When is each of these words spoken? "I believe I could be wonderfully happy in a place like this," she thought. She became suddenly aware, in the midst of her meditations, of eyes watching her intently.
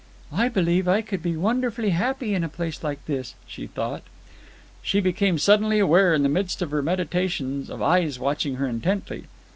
"I 0.33 0.49
believe 0.49 0.87
I 0.87 1.03
could 1.03 1.21
be 1.21 1.37
wonderfully 1.37 1.91
happy 1.91 2.33
in 2.33 2.43
a 2.43 2.49
place 2.49 2.83
like 2.83 3.05
this," 3.05 3.35
she 3.45 3.67
thought. 3.67 4.01
She 4.81 4.99
became 4.99 5.37
suddenly 5.37 5.77
aware, 5.77 6.15
in 6.15 6.23
the 6.23 6.27
midst 6.27 6.63
of 6.63 6.71
her 6.71 6.81
meditations, 6.81 7.69
of 7.69 7.83
eyes 7.83 8.17
watching 8.17 8.55
her 8.55 8.65
intently. 8.65 9.25